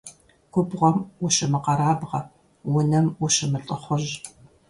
Губгъуэм 0.51 0.97
ущымыкъэрабгъэ, 1.25 2.19
унэм 2.75 3.07
ущымылӀыхъужь. 3.23 4.11